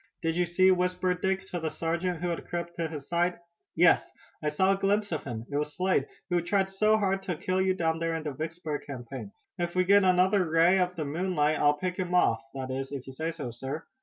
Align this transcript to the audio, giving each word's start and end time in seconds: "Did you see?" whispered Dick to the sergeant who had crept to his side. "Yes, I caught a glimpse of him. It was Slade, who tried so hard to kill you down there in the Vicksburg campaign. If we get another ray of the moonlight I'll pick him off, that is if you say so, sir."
"Did 0.23 0.35
you 0.35 0.45
see?" 0.47 0.71
whispered 0.71 1.21
Dick 1.21 1.41
to 1.49 1.59
the 1.59 1.69
sergeant 1.69 2.21
who 2.23 2.29
had 2.29 2.47
crept 2.47 2.75
to 2.77 2.87
his 2.87 3.07
side. 3.07 3.37
"Yes, 3.75 4.11
I 4.41 4.49
caught 4.49 4.73
a 4.73 4.81
glimpse 4.81 5.11
of 5.11 5.25
him. 5.25 5.45
It 5.51 5.57
was 5.57 5.75
Slade, 5.77 6.07
who 6.31 6.41
tried 6.41 6.71
so 6.71 6.97
hard 6.97 7.21
to 7.21 7.35
kill 7.35 7.61
you 7.61 7.75
down 7.75 7.99
there 7.99 8.15
in 8.15 8.23
the 8.23 8.31
Vicksburg 8.33 8.81
campaign. 8.87 9.31
If 9.59 9.75
we 9.75 9.83
get 9.83 10.03
another 10.03 10.49
ray 10.49 10.79
of 10.79 10.95
the 10.95 11.05
moonlight 11.05 11.59
I'll 11.59 11.77
pick 11.77 11.97
him 11.99 12.15
off, 12.15 12.41
that 12.55 12.71
is 12.71 12.91
if 12.91 13.05
you 13.05 13.13
say 13.13 13.29
so, 13.29 13.51
sir." 13.51 13.85